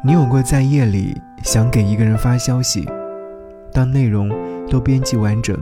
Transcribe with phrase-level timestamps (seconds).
[0.00, 2.88] 你有过在夜里想给一个人发消息，
[3.72, 4.30] 当内容
[4.70, 5.58] 都编辑完整，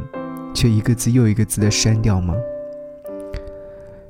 [0.54, 2.34] 却一个字又一个字的删掉吗？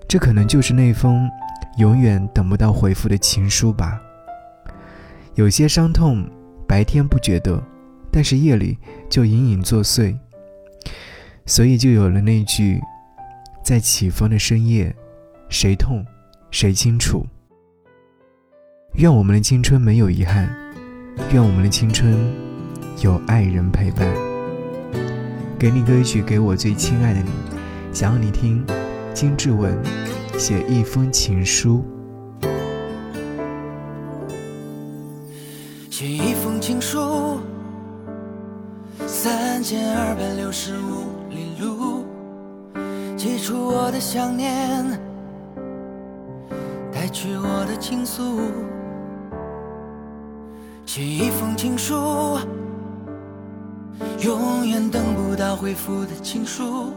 [0.08, 1.30] 这可能就是那封
[1.78, 4.02] 永远等不到回复的情书吧。
[5.36, 6.28] 有些伤痛，
[6.66, 7.62] 白天不觉得，
[8.10, 8.76] 但是夜里
[9.08, 10.16] 就隐隐作祟。
[11.46, 12.80] 所以就有了那句
[13.62, 14.92] ：“在起风的深夜，
[15.48, 16.04] 谁痛，
[16.50, 17.24] 谁清楚。”
[18.96, 20.48] 愿我们的青春没有遗憾，
[21.30, 22.16] 愿我们的青春
[23.02, 24.08] 有爱人陪伴。
[25.58, 27.30] 给你歌曲，给我最亲爱的你，
[27.92, 28.64] 想要你听。
[29.12, 29.78] 金志文
[30.38, 31.84] 写一封情书，
[35.90, 37.38] 写一封情书，
[39.06, 42.06] 三千二百六十五里路，
[43.14, 44.86] 寄出我的想念，
[46.90, 48.40] 带去我的倾诉。
[50.86, 52.38] 写一封情书，
[54.20, 56.92] 永远等不到回复的情书，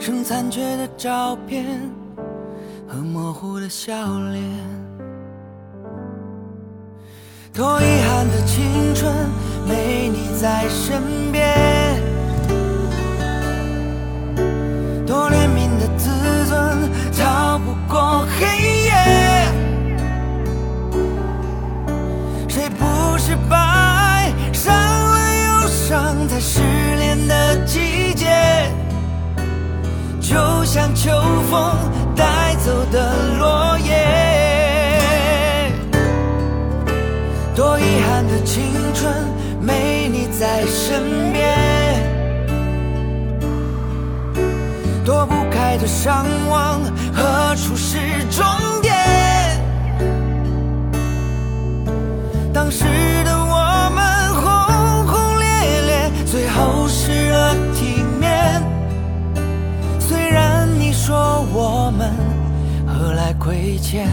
[0.00, 1.88] 剩残缺的照片
[2.88, 3.94] 和模糊的笑
[4.30, 4.42] 脸。
[7.52, 9.14] 多遗憾的青春，
[9.68, 11.44] 没你在身边；
[26.28, 28.26] 在失恋的季节，
[30.20, 31.10] 就像秋
[31.50, 31.74] 风
[32.14, 33.94] 带走的落叶。
[37.56, 38.62] 多遗憾的青
[38.94, 39.10] 春，
[39.58, 41.48] 没你在身边。
[45.04, 46.82] 躲不开的伤亡，
[47.14, 47.74] 何处
[56.58, 58.60] 都湿了体面。
[60.00, 62.12] 虽然你说我们
[62.84, 64.08] 何来亏欠。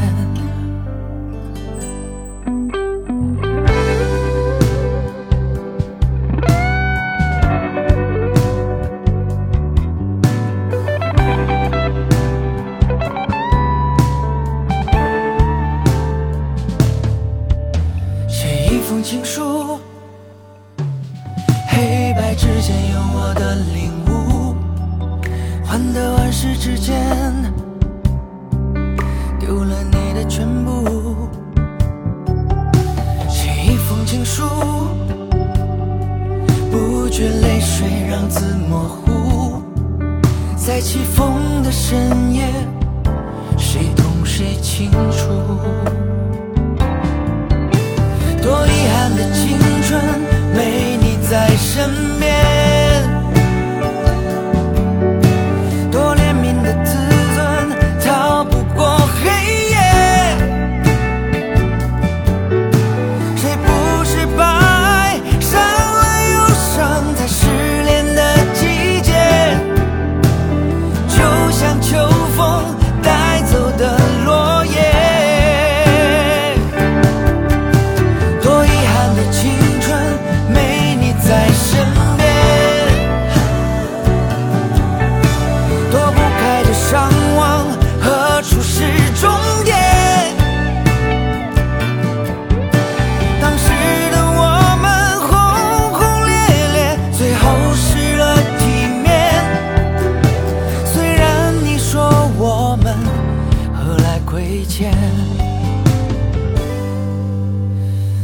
[18.28, 19.80] 写一封情书
[25.76, 26.96] 换得万世之间。
[29.38, 31.28] 丢了你的全部，
[33.28, 34.44] 写一封情书，
[36.72, 39.62] 不觉泪水让字模糊，
[40.56, 42.48] 在起风的深夜，
[43.58, 45.28] 谁懂谁清楚？
[48.42, 50.02] 多遗憾的青春，
[50.54, 52.25] 没你在身边。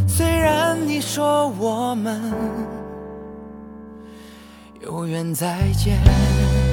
[0.07, 2.21] 虽然你说我们
[4.81, 6.70] 有缘再见。